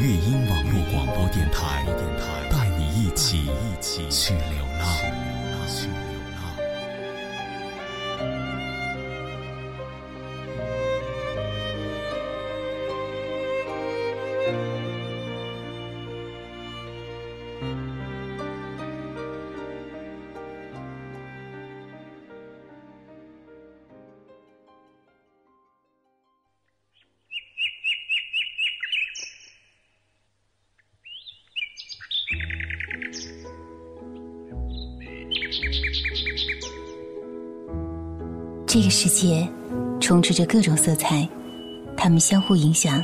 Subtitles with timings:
[0.00, 1.84] 乐音网络广播电台，
[2.50, 3.50] 带你一起
[4.08, 5.09] 去流浪。
[38.72, 39.44] 这个世界
[40.00, 41.28] 充斥着各种色彩，
[41.96, 43.02] 它们相互影响，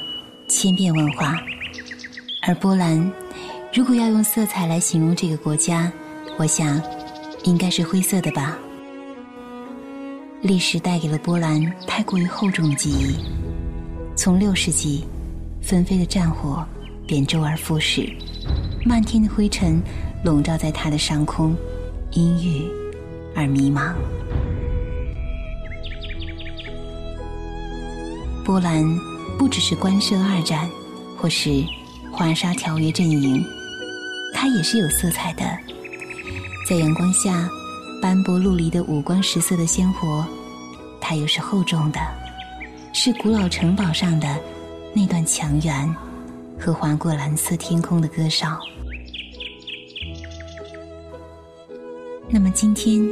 [0.49, 1.37] 千变万化。
[2.47, 3.13] 而波兰，
[3.75, 5.91] 如果要用色彩来形容这个国家，
[6.39, 6.81] 我想
[7.43, 8.57] 应该是灰色的吧。
[10.41, 13.17] 历史带给了波兰太过于厚重的记忆，
[14.15, 15.05] 从六世纪，
[15.61, 16.65] 纷飞的战火
[17.09, 18.09] 便周而复始，
[18.85, 19.83] 漫天的灰尘
[20.23, 21.57] 笼罩在它的上空，
[22.13, 22.63] 阴郁
[23.35, 23.93] 而迷茫。
[28.47, 28.85] 波兰
[29.37, 30.71] 不只是关涉二战，
[31.17, 31.65] 或是
[32.13, 33.45] 华沙条约阵营，
[34.33, 35.43] 它也是有色彩的。
[36.65, 37.51] 在阳光下，
[38.01, 40.25] 斑驳陆离的五光十色的鲜活，
[41.01, 41.99] 它又是厚重的，
[42.93, 44.39] 是古老城堡上的
[44.95, 45.93] 那段墙垣
[46.57, 48.57] 和划过蓝色天空的歌哨。
[52.31, 53.05] 那么今天，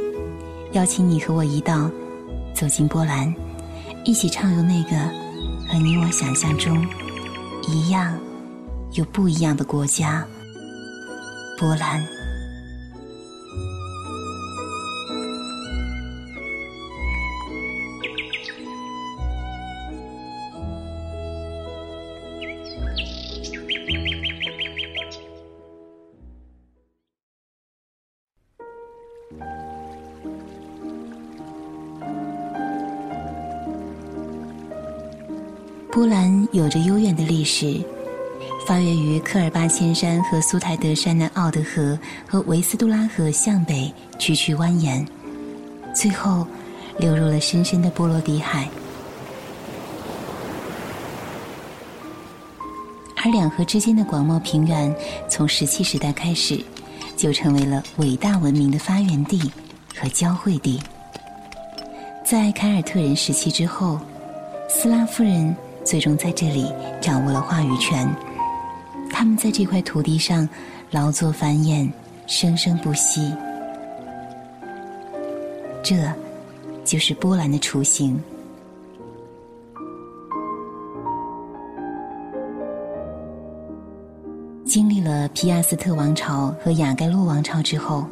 [0.71, 1.91] 邀请你和我一道
[2.53, 3.35] 走进波兰，
[4.05, 5.24] 一起畅游那个。
[5.75, 6.87] 和你我想象中
[7.67, 8.17] 一样
[8.93, 10.25] 有不一样的国家——
[11.59, 12.14] 波兰。
[37.45, 37.79] 是，
[38.67, 41.97] 发源于科尔巴千山和苏台德山的奥德河
[42.27, 45.05] 和维斯杜拉河向北曲曲蜿蜒，
[45.93, 46.45] 最后
[46.97, 48.67] 流入了深深的波罗的海。
[53.17, 54.93] 而两河之间的广袤平原，
[55.29, 56.59] 从石器时代开始，
[57.15, 59.51] 就成为了伟大文明的发源地
[59.95, 60.81] 和交汇地。
[62.25, 63.99] 在凯尔特人时期之后，
[64.67, 65.55] 斯拉夫人。
[65.85, 68.09] 最终在这里掌握了话语权，
[69.11, 70.49] 他们在这块土地上
[70.89, 71.87] 劳作繁衍，
[72.25, 73.31] 生生不息。
[75.83, 76.11] 这，
[76.83, 78.19] 就是波兰的雏形。
[84.65, 88.05] 经历了皮亚斯特王朝和雅盖洛王朝之后，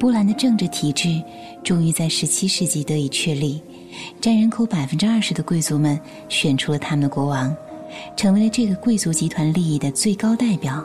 [0.00, 1.22] 波兰的政治体制
[1.62, 3.62] 终于在十七世纪得以确立。
[4.20, 5.98] 占人口百分之二十的贵族们
[6.28, 7.54] 选出了他们的国王，
[8.16, 10.84] 成为了这个贵族集团利益的最高代表。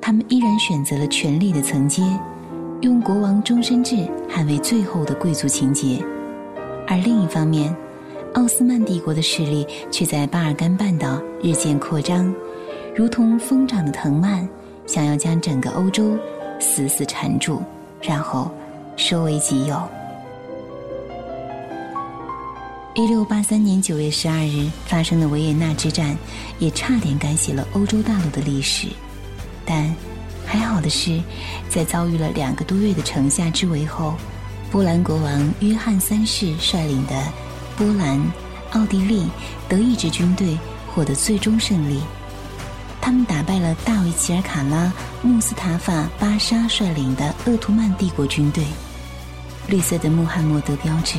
[0.00, 2.02] 他们依然选择了权力的层阶，
[2.80, 3.96] 用国王终身制
[4.28, 6.04] 捍卫最后的贵族情节。
[6.88, 7.74] 而另一方面，
[8.34, 12.34] 奥斯曼帝国的势力却在巴尔干半岛日渐扩张，
[12.94, 14.48] 如同疯长的藤蔓，
[14.86, 16.18] 想要将整个欧洲
[16.58, 17.62] 死死缠住，
[18.00, 18.50] 然后
[18.96, 19.80] 收为己有。
[22.94, 26.14] 一六八三年九月十二日发生的维也纳之战，
[26.58, 28.88] 也差点改写了欧洲大陆的历史。
[29.64, 29.94] 但
[30.44, 31.18] 还好的是，
[31.70, 34.14] 在遭遇了两个多月的城下之围后，
[34.70, 37.32] 波兰国王约翰三世率领的
[37.78, 38.20] 波兰、
[38.72, 39.26] 奥地利、
[39.70, 40.58] 德意志军队
[40.94, 41.98] 获得最终胜利。
[43.00, 44.92] 他们打败了大卫齐尔卡拉、
[45.22, 48.62] 穆斯塔法巴沙率领的鄂图曼帝国军队。
[49.66, 51.16] 绿色的穆罕默德标志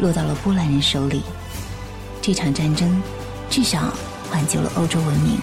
[0.00, 1.22] 落到了波兰人手里。
[2.20, 3.02] 这场战争
[3.48, 3.92] 至少
[4.32, 5.38] 挽救了欧洲文明。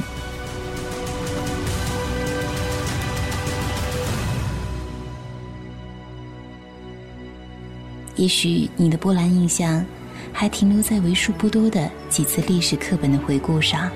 [8.16, 9.86] 也许你的波兰印象
[10.32, 13.92] 还停留在为数不多的几次历史课本的回顾上，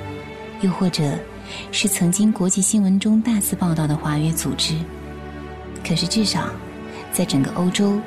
[0.61, 1.17] 又或者
[1.71, 4.75] 是曾经国际新闻中大肆报道的华约组织。
[5.87, 6.49] 可是至少，
[7.13, 7.97] 在整个欧洲，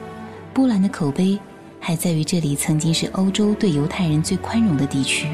[0.52, 1.38] 波兰的口碑
[1.82, 5.26] 还在于这里曾经是欧洲对犹太人最宽容的地区。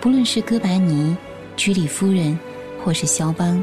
[0.00, 1.16] 不论是哥白尼、
[1.56, 2.36] 居里夫人，
[2.82, 3.62] 或是肖邦，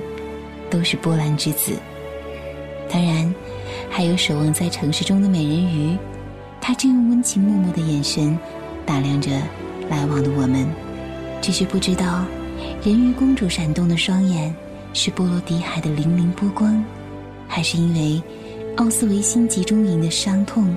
[0.70, 1.74] 都是波兰之子。
[2.90, 3.34] 当然。
[3.90, 5.98] 还有守望在城市中的美人鱼，
[6.62, 8.38] 她正用温情脉脉的眼神
[8.86, 9.32] 打量着
[9.90, 10.66] 来往的我们，
[11.42, 12.24] 只是不知道，
[12.86, 14.56] 人鱼公主闪动的双眼
[14.94, 16.82] 是波罗的海的粼粼波光，
[17.50, 18.22] 还是因为
[18.78, 20.74] 奥斯维辛集中营的伤痛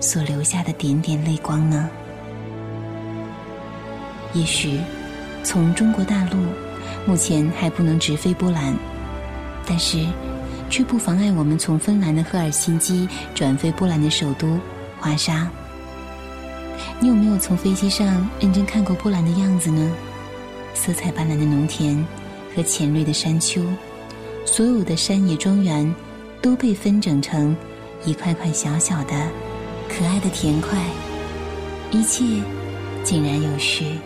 [0.00, 1.88] 所留下的点点泪光呢？
[4.32, 4.80] 也许，
[5.44, 6.38] 从中国大陆
[7.06, 8.74] 目前还不能直飞波兰，
[9.66, 10.04] 但是。
[10.72, 14.56] 却不妨碍我们从芬兰的赫尔辛基转飞波兰的首都
[15.00, 15.50] 华沙。
[17.00, 19.90] 你有没有从飞机上认真看过波兰的样子呢？
[20.72, 22.06] 色彩斑斓的农田
[22.54, 23.60] 和浅绿的山丘，
[24.44, 25.92] 所有的山野庄园
[26.40, 27.56] 都被分整成
[28.04, 29.14] 一块块小小的、
[29.90, 30.78] 可爱的甜块，
[31.90, 32.24] 一切
[33.02, 33.98] 井然有序。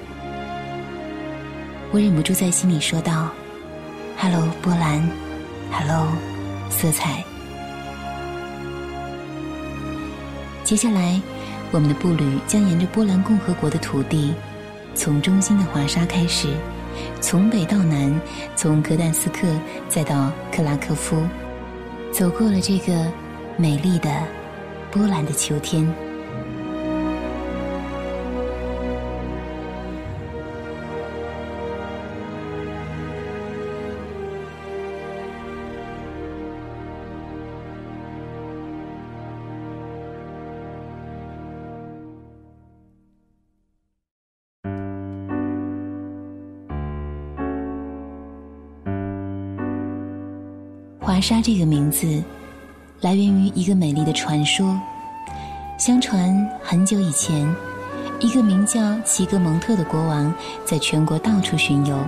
[1.93, 3.31] 我忍不住在心里说道
[4.19, 5.07] ：“Hello，波兰
[5.71, 6.09] ，Hello。”
[6.71, 7.23] 色彩。
[10.65, 11.21] 接下来，
[11.71, 14.35] 我们的步履将沿着波兰共和国的土地，
[14.95, 16.49] 从中心的华沙开始，
[17.21, 18.13] 从北到南，
[18.57, 19.47] 从格但斯克
[19.89, 21.23] 再到克拉科夫，
[22.11, 23.07] 走过了这个
[23.57, 24.11] 美丽的
[24.95, 25.85] 波兰的秋天。
[51.01, 52.23] 华沙这个名字，
[53.05, 54.81] 来源于一个美丽的传说。
[55.77, 57.55] 相传很久以前，
[58.19, 60.33] 一个名叫齐格蒙特的国王，
[60.65, 61.99] 在全国到处巡游，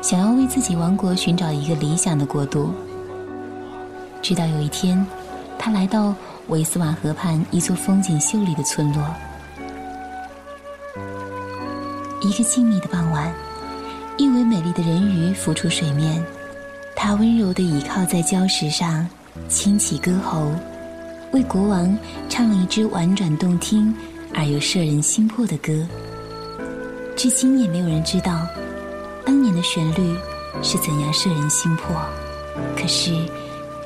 [0.00, 2.72] 想要为自己王国寻找一个理想的国度。
[4.22, 5.06] 直到有一天，
[5.58, 6.14] 他来到
[6.48, 9.04] 维斯瓦河畔一座风景秀丽的村落。
[12.22, 13.30] 一个静谧的傍晚，
[14.16, 16.24] 一尾美丽的人鱼浮出水面。
[16.96, 19.06] 他温柔地倚靠在礁石上，
[19.48, 20.50] 轻启歌喉，
[21.32, 21.96] 为国王
[22.28, 23.94] 唱了一支婉转动听
[24.34, 25.86] 而又摄人心魄的歌。
[27.16, 28.46] 至今也没有人知道，
[29.24, 30.16] 当年的旋律
[30.62, 31.96] 是怎样摄人心魄。
[32.76, 33.12] 可是，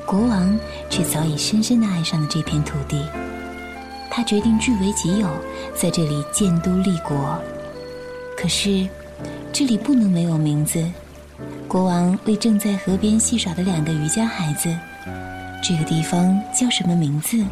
[0.05, 3.01] 国王却早已深深地爱上了这片土地。
[4.09, 5.29] 他决定据为己有，
[5.73, 7.39] 在这里建都立国。
[8.35, 8.87] 可是，
[9.53, 10.83] 这里不能没有名字。
[11.67, 14.69] 国王为正在河边戏耍的两个渔家孩子
[15.61, 17.43] ：“这个地方叫什么名字？”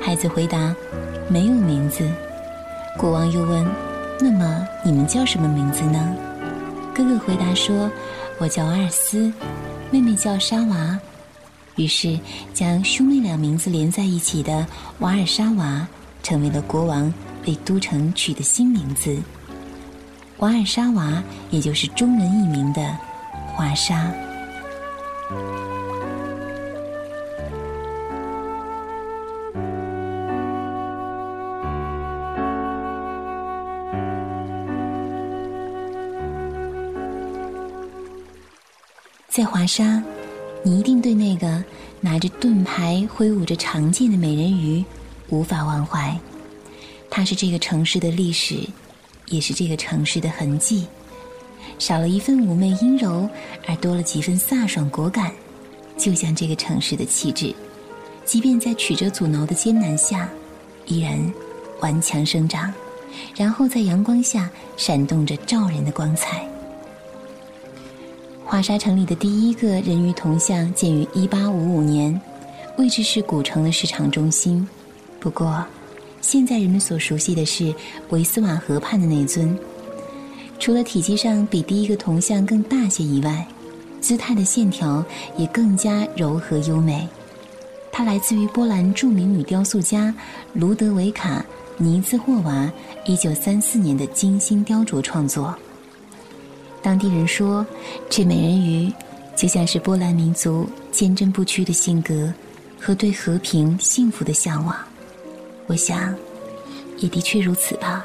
[0.00, 0.74] 孩子回答
[1.28, 2.08] ：“没有名字。”
[2.96, 3.66] 国王又问
[4.20, 6.16] ：“那么你们叫什么名字呢？”
[6.94, 7.90] 哥哥回答说
[8.38, 9.32] ：“我叫阿尔斯，
[9.90, 10.98] 妹妹叫沙娃。”
[11.76, 12.18] 于是，
[12.52, 14.66] 将兄妹俩名字连在一起的
[14.98, 15.86] 瓦尔沙娃，
[16.22, 17.12] 成为了国王
[17.46, 19.16] 为都城取的新名字。
[20.38, 22.96] 瓦尔沙娃，也就是中文译名的。
[23.54, 24.12] 华沙，
[39.40, 40.02] 在华沙，
[40.62, 41.64] 你一定对那个
[42.02, 44.84] 拿着盾牌、挥舞着长剑的美人鱼
[45.30, 46.14] 无法忘怀。
[47.08, 48.58] 它是这个城市的历史，
[49.28, 50.86] 也是这个城市的痕迹。
[51.78, 53.26] 少了一份妩媚阴柔，
[53.66, 55.32] 而多了几分飒爽果敢，
[55.96, 57.54] 就像这个城市的气质，
[58.26, 60.28] 即便在曲折阻挠的艰难下，
[60.84, 61.18] 依然
[61.80, 62.70] 顽强生长，
[63.34, 66.46] 然后在阳光下闪动着照人的光彩。
[68.50, 72.20] 华沙城里的第一个人鱼铜像建于1855年，
[72.78, 74.68] 位置是古城的市场中心。
[75.20, 75.64] 不过，
[76.20, 77.72] 现在人们所熟悉的是
[78.08, 79.56] 维斯瓦河畔的那尊。
[80.58, 83.46] 除了体积上比第一个铜像更大些以外，
[84.00, 85.04] 姿态的线条
[85.36, 87.06] 也更加柔和优美。
[87.92, 90.12] 它来自于波兰著名女雕塑家
[90.54, 91.38] 卢德维卡·
[91.76, 92.68] 尼兹霍娃
[93.06, 95.56] 1934年的精心雕琢创作。
[96.82, 97.64] 当地人说，
[98.08, 98.92] 这美人鱼
[99.36, 102.32] 就像是波兰民族坚贞不屈的性格
[102.80, 104.76] 和对和平幸福的向往。
[105.66, 106.14] 我想，
[106.98, 108.04] 也的确如此吧，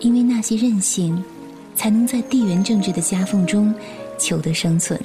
[0.00, 1.22] 因为那些韧性，
[1.74, 3.74] 才能在地缘政治的夹缝中
[4.18, 5.00] 求得生存。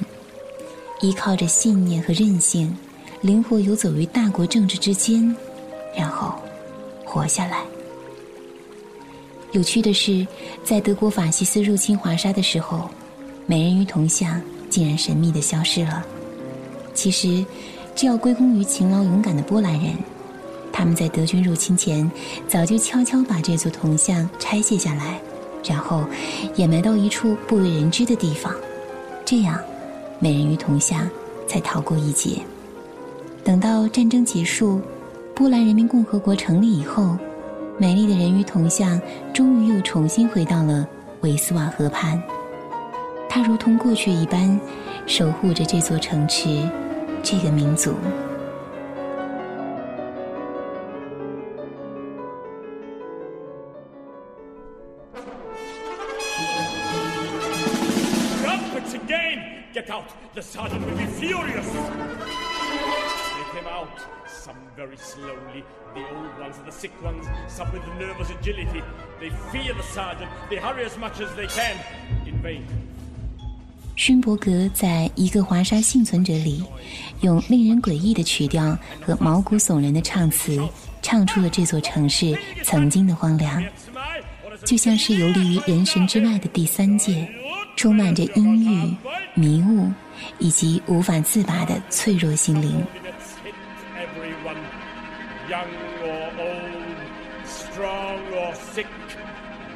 [1.00, 2.76] 依靠着信念和韧性，
[3.20, 5.34] 灵活游走于大国政治之间，
[5.96, 6.34] 然后
[7.04, 7.62] 活下来。
[9.54, 10.26] 有趣的是，
[10.64, 12.90] 在德国法西斯入侵华沙的时候，
[13.46, 16.04] 美人鱼铜像竟然神秘的消失了。
[16.92, 17.46] 其实，
[17.94, 19.94] 这要归功于勤劳勇敢的波兰人，
[20.72, 22.10] 他们在德军入侵前，
[22.48, 25.20] 早就悄悄把这座铜像拆卸下来，
[25.64, 26.04] 然后
[26.56, 28.52] 掩埋到一处不为人知的地方，
[29.24, 29.56] 这样，
[30.18, 31.08] 美人鱼铜像
[31.46, 32.38] 才逃过一劫。
[33.44, 34.80] 等到战争结束，
[35.32, 37.16] 波兰人民共和国成立以后。
[37.76, 39.00] 美丽的人鱼铜像
[39.32, 40.86] 终于又重新回到了
[41.22, 42.22] 维斯瓦河畔，
[43.28, 44.58] 它如同过去一般，
[45.06, 46.60] 守护着这座城池，
[47.20, 47.92] 这个民族。
[65.04, 65.62] Slowly.
[65.94, 68.82] The old ones and the sick ones, some with nervous agility.
[69.20, 70.28] They fear the sergeant.
[70.50, 71.76] They hurry as much as they can.
[72.26, 72.62] In vain.
[73.96, 76.64] 勋伯格在一个华沙幸存者里，
[77.20, 80.60] 用令人诡异的曲调和毛骨悚然的唱词，
[81.00, 83.62] 唱出了这座城市曾经的荒凉，
[84.64, 87.28] 就像是游离于人神之外的第三界，
[87.76, 88.96] 充满着阴郁、
[89.34, 89.88] 迷雾
[90.40, 92.84] 以及无法自拔的脆弱心灵。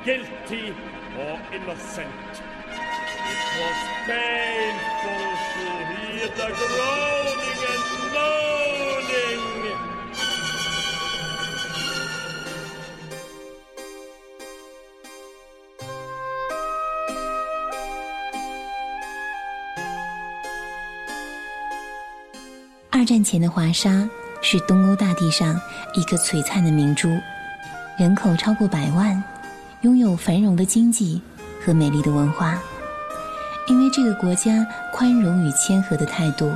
[0.08, 0.72] Guilty
[1.20, 2.08] or innocent.
[3.28, 7.84] It was painful to hear the groaning and
[8.14, 9.42] moaning.
[22.90, 24.08] 二战前的华沙
[24.40, 25.60] 是东欧大地上
[25.92, 27.10] 一个璀璨的明珠，
[27.98, 29.22] 人口超过百万，
[29.82, 31.20] 拥有繁荣的经济
[31.64, 32.60] 和美丽的文化。
[33.68, 36.50] 因为这个国家宽容与谦和的态度，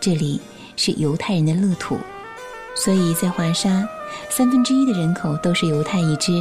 [0.00, 0.40] 这里
[0.76, 1.96] 是犹太人的乐土，
[2.74, 3.88] 所以在华沙，
[4.28, 6.32] 三分之一的人口都是犹太一支，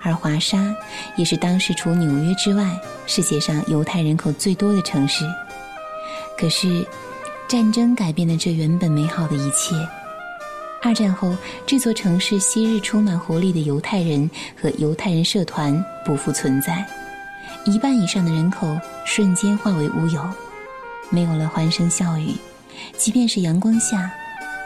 [0.00, 0.74] 而华沙
[1.16, 5.24] 也是当时除纽约之外，世界上犹太人口最多的城市。
[6.38, 6.86] 可是，
[7.48, 9.74] 战争改变了这原本美好的一切。
[10.80, 14.30] 二战后，这座城市昔日充满活力的犹太人
[14.60, 16.86] 和犹太人社团不复存在，
[17.64, 20.22] 一半以上的人口瞬间化为乌有，
[21.10, 22.36] 没有了欢声笑语，
[22.96, 24.10] 即便是阳光下，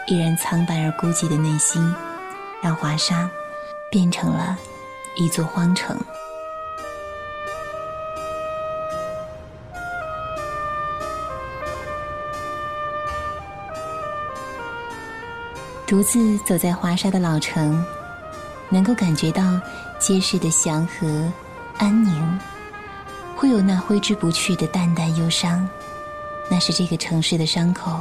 [0.07, 1.83] 依然苍白而孤寂的内心，
[2.63, 3.29] 让华沙
[3.91, 4.59] 变成了
[5.17, 5.97] 一座荒城。
[15.93, 17.85] 独自走在华沙的老城，
[18.71, 19.61] 能够感觉到
[19.99, 21.31] 街市的祥和、
[21.77, 22.41] 安宁，
[23.37, 25.69] 会有那挥之不去的淡淡忧伤。
[26.51, 28.01] 那是这个城市的伤口，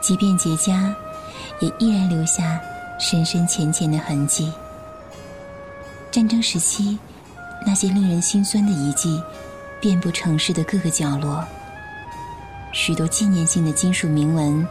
[0.00, 0.92] 即便结痂，
[1.60, 2.60] 也依然留下
[2.98, 4.52] 深深浅浅的痕迹。
[6.10, 6.98] 战争时期，
[7.64, 9.22] 那些令人心酸的遗迹，
[9.80, 11.44] 遍布城市的各个角落。
[12.72, 14.66] 许多纪念性的金属铭文。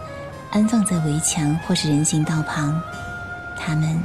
[0.54, 2.80] 安放在围墙或是人行道旁，
[3.58, 4.00] 他们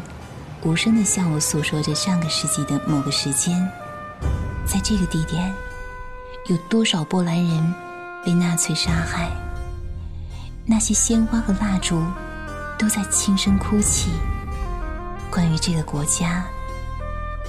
[0.62, 3.70] 无声的向我诉说着上个世纪的某个时间，
[4.64, 5.52] 在这个地点，
[6.46, 7.74] 有多少波兰人
[8.24, 9.28] 被纳粹杀害？
[10.64, 12.02] 那些鲜花和蜡烛
[12.78, 14.10] 都在轻声哭泣。
[15.30, 16.46] 关于这个国家，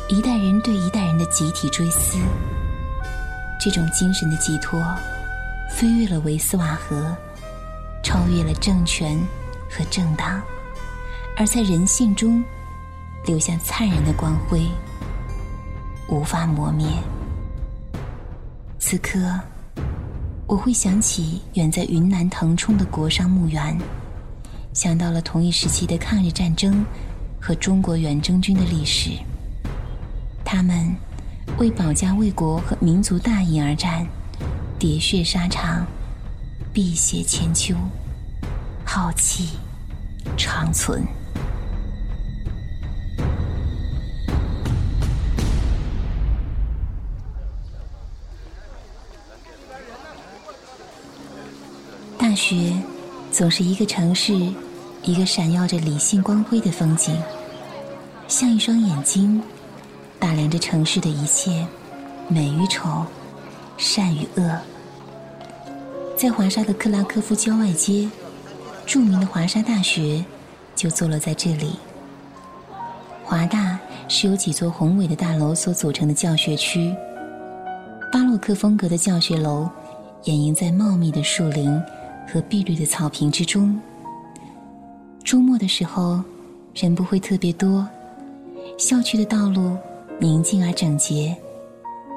[0.10, 2.18] 一代人对一代人的集体追思，
[3.62, 4.78] 这种精神的寄托，
[5.72, 7.16] 飞越了维斯瓦河。
[8.04, 9.20] 超越了政权
[9.70, 10.42] 和政党，
[11.38, 12.44] 而在人性中
[13.26, 14.68] 留下灿然的光辉，
[16.08, 16.88] 无法磨灭。
[18.80, 19.40] 此刻，
[20.48, 23.78] 我会想起远在云南腾冲的国殇墓园，
[24.74, 26.84] 想到了同一时期的抗日战争
[27.40, 29.12] 和中国远征军的历史。
[30.44, 30.96] 他们
[31.60, 34.08] 为保家卫国和民族大义而战，
[34.80, 35.86] 喋血沙场，
[36.82, 37.76] 碧血千秋，
[38.86, 39.50] 浩气
[40.38, 41.06] 长存。
[52.18, 52.74] 大学
[53.30, 54.34] 总是一个城市，
[55.04, 57.22] 一个闪耀着理性光辉的风景，
[58.30, 59.44] 像一双眼睛，
[60.18, 61.68] 打量着城市的一切
[62.30, 63.06] 美与丑、
[63.76, 64.58] 善与恶。
[66.20, 68.06] 在华沙的克拉科夫郊外街，
[68.86, 70.22] 著名的华沙大学
[70.76, 71.80] 就坐落在这里。
[73.24, 76.94] 华大是由几座宏伟的大楼所组成的教学区，
[78.12, 79.70] 巴洛克风格的教学楼
[80.26, 81.82] 掩映在茂密的树林。
[82.28, 83.80] 和碧绿的草坪之中，
[85.24, 86.22] 周末的时候，
[86.76, 87.88] 人不会特别多。
[88.78, 89.76] 校区的道路
[90.20, 91.36] 宁静而整洁，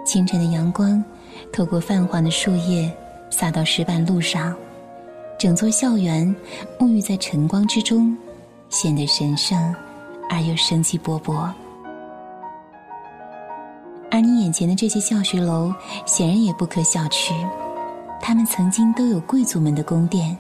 [0.04, 1.02] 清晨的阳光
[1.50, 2.92] 透过泛黄的树叶
[3.32, 4.54] 洒到石板路上，
[5.38, 6.32] 整座校园
[6.78, 8.14] 沐浴在晨光之中，
[8.68, 9.74] 显得神圣
[10.28, 11.50] 而又生机勃勃。
[14.10, 15.72] 而你眼前的这些教学楼，
[16.04, 17.32] 显然也不可小觑。
[18.20, 20.36] 他们曾经都有贵族们的宫殿，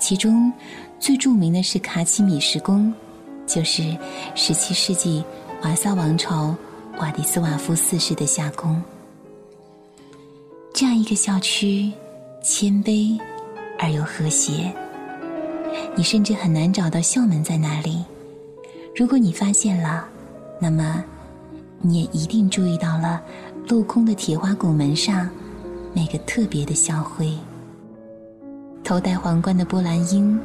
[0.00, 0.52] 其中
[0.98, 2.92] 最著名的是卡奇米什宫，
[3.46, 3.82] 就是
[4.34, 5.24] 17世纪
[5.62, 6.54] 瓦萨王朝
[6.98, 8.82] 瓦迪斯瓦夫四世的夏宫。
[10.74, 11.90] 这样一个校区，
[12.48, 13.18] 谦卑
[13.76, 14.72] 而又和谐，
[15.96, 18.04] 你甚至很难找到校门在哪里。
[18.94, 20.08] 如果你发现了，
[20.60, 21.04] 那么
[21.80, 23.20] 你也一定注意到了
[23.66, 25.28] 镂空的铁花拱门上。
[25.92, 27.32] 那个特别的校徽，
[28.84, 30.38] 头戴皇冠的波兰鹰，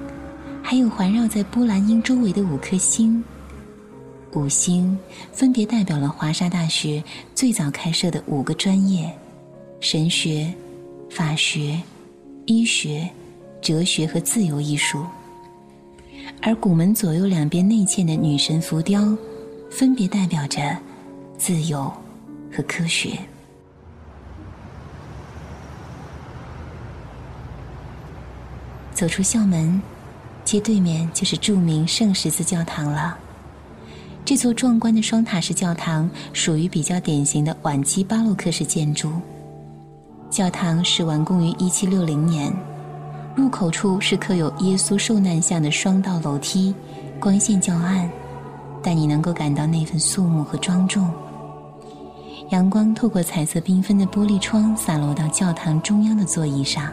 [0.64, 3.24] 还有环绕在波兰鹰周围的五颗星。
[4.34, 4.98] 五星
[5.32, 7.04] 分别代表了华沙大学
[7.36, 9.14] 最早开设的五个专业：
[9.82, 10.52] 神学、
[11.10, 11.80] 法学、
[12.46, 13.10] 医学、
[13.62, 15.06] 哲学和自由艺术。
[16.42, 19.16] 而拱门左右两边内嵌的女神浮雕，
[19.70, 20.78] 分别代表着
[21.38, 21.92] 自由
[22.52, 23.18] 和科学。
[28.94, 29.82] 走出校门，
[30.46, 33.18] 街对面就是著名圣十字教堂了。
[34.24, 39.12] 这座壮观的双塔式教堂属于比较典型的晚期巴洛克式建筑。
[40.32, 42.54] 教堂是完工于1760年，
[43.36, 46.74] 入口处是刻有耶稣受难像的双道楼梯，
[47.20, 48.10] 光线较暗，
[48.82, 51.12] 但你能够感到那份肃穆和庄重。
[52.52, 56.90] 阳光透过彩色缤纷的玻璃窗洒落到教堂中央的座椅上。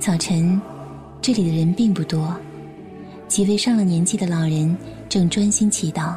[0.00, 0.60] 早晨，
[1.22, 2.34] 这里的人并不多，
[3.28, 4.76] 几位上了年纪的老人
[5.08, 6.14] 正专心祈祷，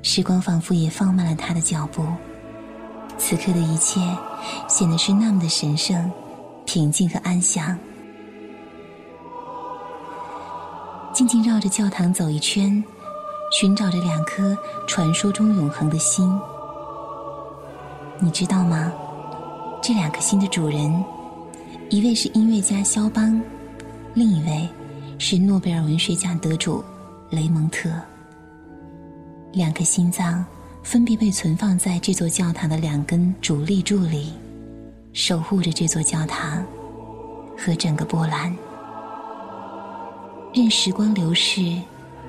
[0.00, 2.02] 时光仿佛也放慢了他的脚步。
[3.18, 4.00] 此刻的一切
[4.68, 6.10] 显得是那么的神圣、
[6.64, 7.76] 平静和安详。
[11.12, 12.82] 静静绕着教堂走一圈，
[13.52, 14.56] 寻找着两颗
[14.88, 16.26] 传说中永恒的心。
[18.18, 18.92] 你知道吗？
[19.82, 21.04] 这两颗心的主人。
[21.90, 23.40] 一位是音乐家肖邦，
[24.14, 24.68] 另一位
[25.18, 26.82] 是诺贝尔文学奖得主
[27.28, 27.90] 雷蒙特。
[29.52, 30.42] 两颗心脏
[30.82, 34.32] 分别被存放在这座教堂的两根主立柱里，
[35.12, 36.64] 守护着这座教堂
[37.56, 38.54] 和整个波兰。
[40.52, 41.76] 任时光流逝，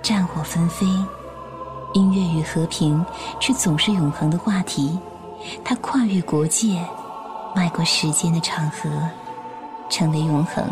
[0.02, 0.86] 战火纷飞，
[1.94, 3.06] 音乐与和平
[3.40, 4.98] 却总是永恒的话题。
[5.64, 6.82] 它跨越国界，
[7.56, 8.90] 迈过时间的长河。
[9.90, 10.66] 成为永恒。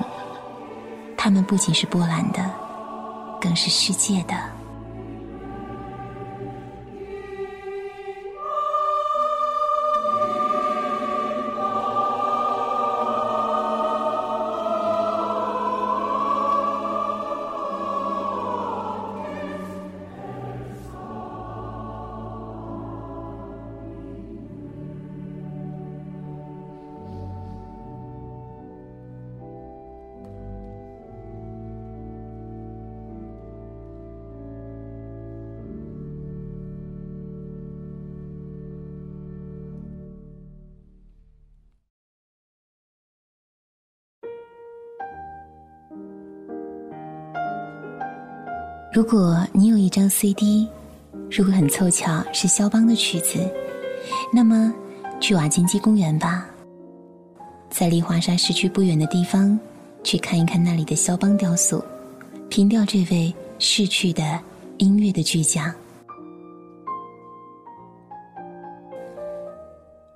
[1.16, 2.44] 他们不仅是波兰的，
[3.40, 4.34] 更是世界的。
[48.94, 50.68] 如果你有一张 CD，
[51.32, 53.40] 如果很凑巧是肖邦的曲子，
[54.34, 54.74] 那么
[55.22, 56.46] 去瓦金基公园吧，
[57.70, 59.58] 在离华沙市区不远的地方，
[60.04, 61.82] 去看一看那里的肖邦雕塑，
[62.50, 64.38] 凭吊这位逝去的
[64.78, 65.74] 音乐的巨匠。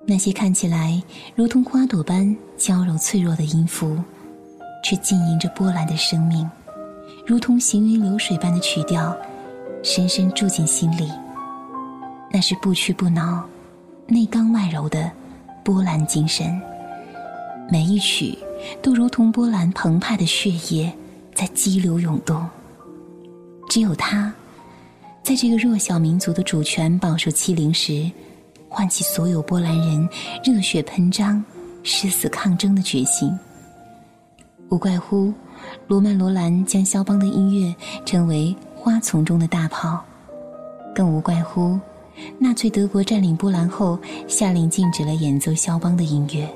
[0.04, 1.02] 那些看起来
[1.34, 3.98] 如同花朵般娇柔脆弱的音符，
[4.84, 6.46] 却浸淫着波澜的生命，
[7.26, 9.14] 如同行云流水般的曲调，
[9.82, 11.10] 深深住进心里。
[12.30, 13.44] 那是不屈不挠、
[14.06, 15.10] 内刚外柔的
[15.64, 16.56] 波澜精神。
[17.68, 18.38] 每一曲
[18.80, 20.92] 都如同波澜澎湃的血液，
[21.34, 22.48] 在激流涌动。
[23.68, 24.32] 只有他，
[25.24, 28.08] 在这个弱小民族的主权饱受欺凌时。
[28.68, 30.06] 唤起所有波兰人
[30.44, 31.42] 热血喷张、
[31.82, 33.32] 誓死抗争的决心。
[34.68, 35.32] 无怪乎
[35.86, 40.02] 罗曼·罗兰将肖邦的音乐称为“花丛中的大炮”，
[40.94, 41.78] 更无怪乎
[42.38, 46.48] 纳粹德国占领波兰后下令禁止了演奏肖邦的音乐。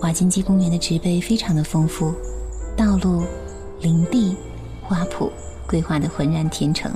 [0.00, 2.12] 瓦金基公园的植被非常的丰富，
[2.76, 3.22] 道路。
[3.80, 4.36] 林地、
[4.82, 5.30] 花圃
[5.68, 6.92] 规划的浑然天成。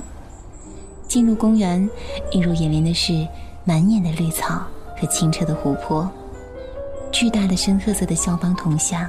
[1.07, 1.89] 进入公园，
[2.33, 3.25] 映入眼帘的是
[3.63, 4.63] 满眼的绿草
[4.97, 6.09] 和清澈的湖泊。
[7.11, 9.07] 巨大的深褐色的肖邦铜像，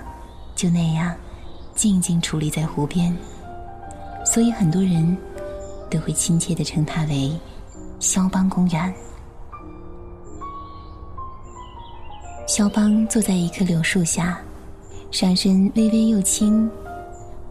[0.55, 1.15] 就那样
[1.75, 3.17] 静静矗立在湖边。
[4.25, 5.17] 所以很多人
[5.91, 7.33] 都会亲切的称它为
[8.01, 8.93] “肖邦公园”。
[12.47, 14.39] 肖邦坐在一棵柳树下，
[15.11, 16.71] 上身微微又轻。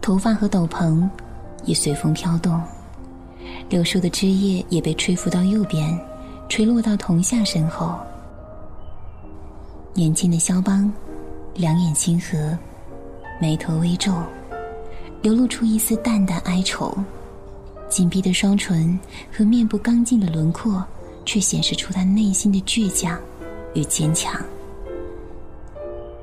[0.00, 1.08] 头发和斗篷
[1.64, 2.60] 也随风飘动，
[3.68, 5.98] 柳树的枝叶也被吹拂到右边，
[6.48, 7.98] 垂落到铜像身后。
[9.92, 10.92] 年轻的肖邦，
[11.54, 12.56] 两眼清和，
[13.40, 14.12] 眉头微皱，
[15.22, 16.96] 流露出一丝淡淡哀愁。
[17.88, 18.98] 紧闭的双唇
[19.30, 20.84] 和面部刚劲的轮廓，
[21.24, 23.16] 却显示出他内心的倔强
[23.74, 24.34] 与坚强。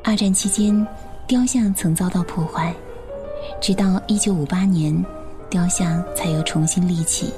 [0.03, 0.85] 二战期间，
[1.27, 2.73] 雕像曾遭到破坏。
[3.61, 5.05] 直到一九五八年，
[5.49, 7.31] 雕像才又重新立起。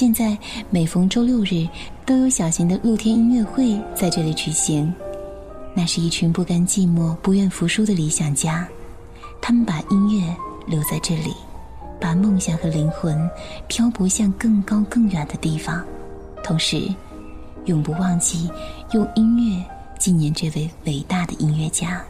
[0.00, 0.34] 现在
[0.70, 1.68] 每逢周六日，
[2.06, 4.90] 都有小型的露天音乐会在这里举行。
[5.74, 8.66] 那是一群不甘寂寞、不愿服输的理想家，
[9.42, 10.34] 他们把音乐
[10.66, 11.34] 留在这里，
[12.00, 13.28] 把梦想和灵魂
[13.68, 15.84] 漂泊向更高更远的地方，
[16.42, 16.88] 同时
[17.66, 18.50] 永不忘记
[18.92, 19.62] 用音乐
[19.98, 22.02] 纪念这位伟大的音乐家。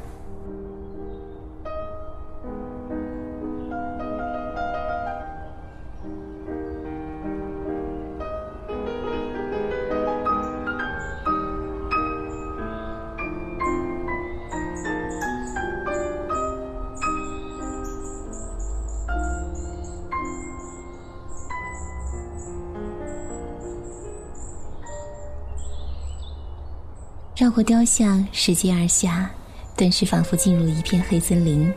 [27.40, 29.30] 绕过雕像，拾阶而下，
[29.74, 31.72] 顿时仿佛进入一片黑森林。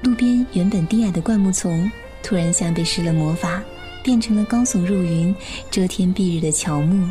[0.00, 3.62] 路边原本低矮的灌木丛，突然像被施了魔法，
[4.02, 5.36] 变成了高耸入云、
[5.70, 7.06] 遮天蔽日的乔木。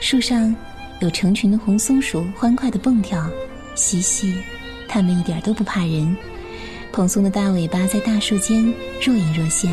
[0.00, 0.56] 树上
[1.00, 3.28] 有成群的红松鼠，欢快地蹦跳、
[3.74, 4.34] 嬉戏。
[4.88, 6.16] 它们一点都不怕人，
[6.94, 8.64] 蓬松的大尾巴在大树间
[9.02, 9.70] 若隐若现。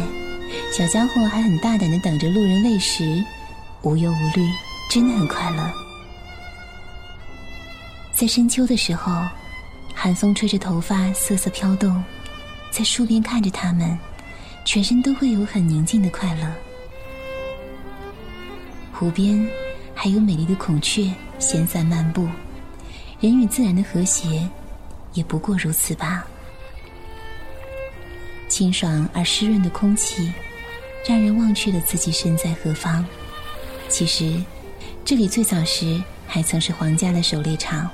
[0.78, 3.24] 小家伙还很大胆地等着路人喂食，
[3.84, 4.46] 无忧无虑，
[4.92, 5.89] 真的很快乐。
[8.20, 9.26] 在深秋的时候，
[9.96, 12.04] 寒风吹着头发瑟瑟飘动，
[12.70, 13.98] 在树边看着它们，
[14.66, 16.54] 全身都会有很宁静的快乐。
[18.92, 19.50] 湖边
[19.96, 22.28] 还有美丽的孔雀闲散漫步，
[23.22, 24.46] 人与自然的和谐，
[25.14, 26.28] 也不过如此吧。
[28.50, 30.30] 清爽而湿润的空气，
[31.08, 33.06] 让人忘却了自己身在何方。
[33.88, 34.44] 其实，
[35.06, 37.90] 这里最早时还曾是皇家的狩猎场。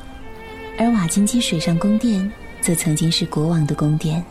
[0.78, 4.24] 而瓦金基水上宫殿则曾经是国王的宫殿。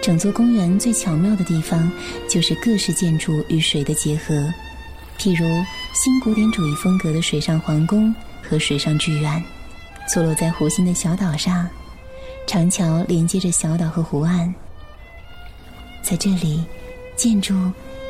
[0.00, 1.90] 整座公园最巧妙的地方，
[2.28, 4.34] 就是各式建筑与水的结合，
[5.18, 9.42] 譬如新古典主义风格的水上皇宫和水上剧院，
[10.12, 11.68] 坐落在湖心的小岛上，
[12.46, 14.52] 长桥连接着小岛和湖岸。
[16.02, 16.64] 在这里，
[17.14, 17.54] 建筑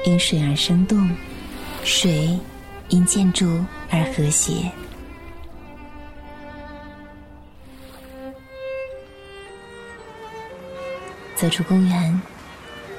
[0.07, 1.11] 因水而生动，
[1.85, 2.39] 水
[2.89, 4.71] 因建筑而和谐。
[11.43, 12.23] 走出公园，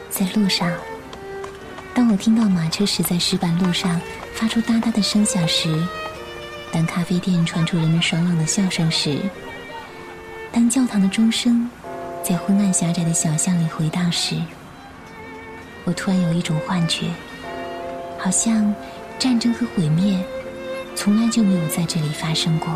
[0.09, 0.69] 在路上，
[1.93, 4.01] 当我听到马车驶在石板路上
[4.33, 5.81] 发出哒哒的声响时，
[6.69, 9.17] 当咖啡店传出人们爽朗的笑声时，
[10.51, 11.69] 当教堂的钟声
[12.21, 14.35] 在昏暗狭窄的小巷里回荡时，
[15.85, 17.05] 我突然有一种幻觉，
[18.19, 18.75] 好像
[19.17, 20.21] 战争和毁灭
[20.97, 22.67] 从来就没有在这里发生过，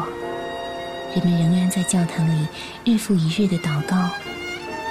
[1.13, 2.47] 人们仍然在教堂里
[2.85, 3.97] 日复一日的祷告。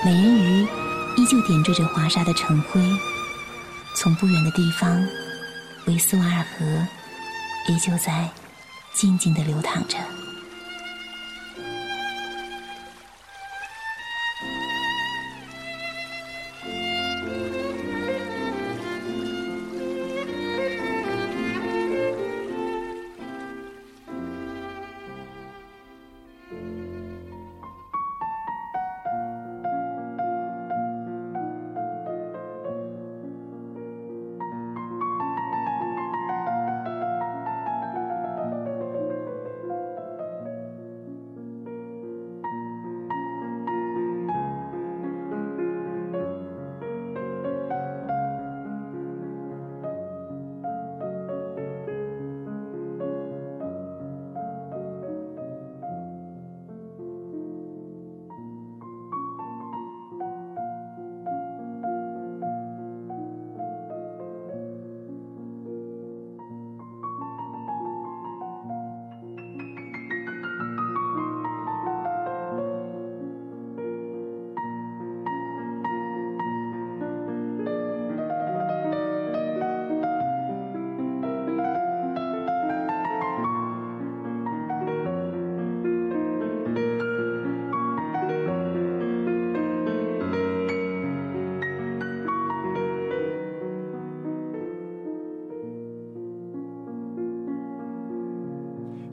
[0.06, 0.68] 美人鱼
[1.16, 2.80] 依旧点缀着华沙的晨辉。
[3.96, 5.04] 从不远的地方，
[5.88, 6.64] 维斯瓦尔河
[7.66, 8.30] 依旧在
[8.94, 9.98] 静静的流淌着。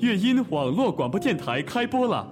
[0.03, 2.29] 乐音网络广播电台开播了！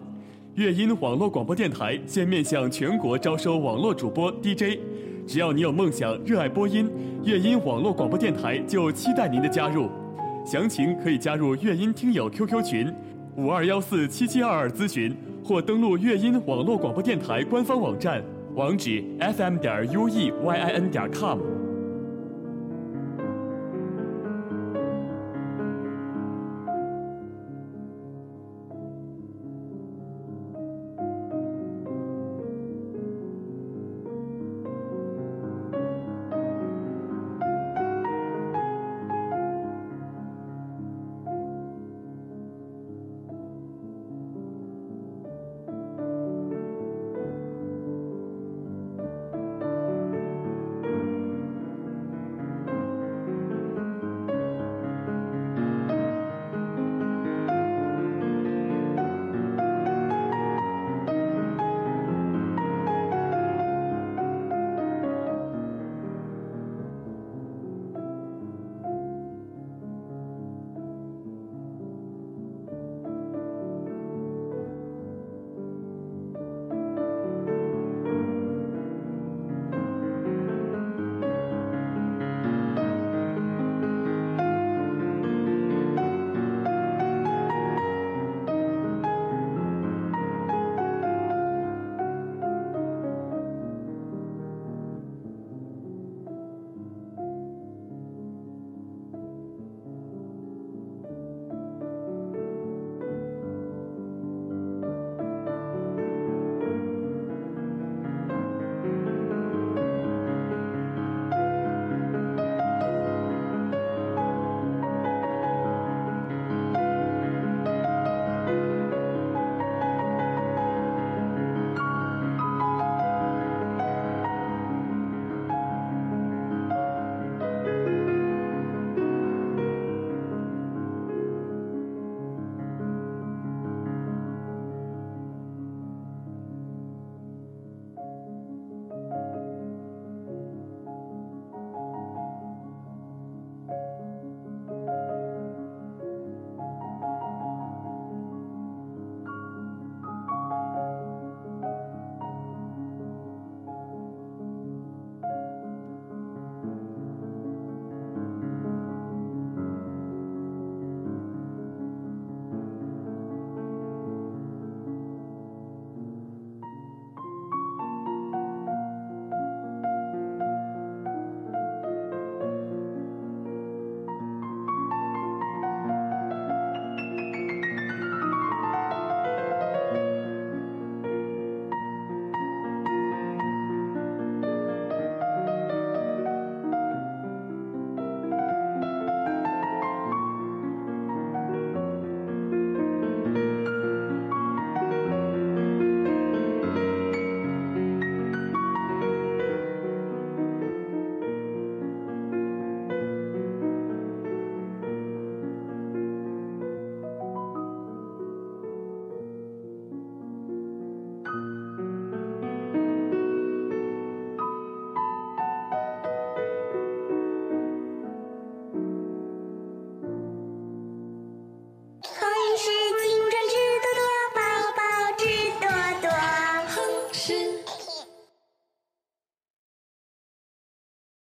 [0.56, 4.78] 乐音网络广播电台现面向全国招收网络主播 DJ，
[5.26, 6.92] 只要你有梦想、热爱播音，
[7.24, 9.90] 乐音网络广播电台就期待您的加入。
[10.46, 12.94] 详情可以加入乐音听友 QQ 群
[13.38, 18.22] 五二幺四七七二二咨询，或登录乐音网络广播电台官方网站，
[18.54, 21.40] 网址 fm 点 u e y i n 点 com。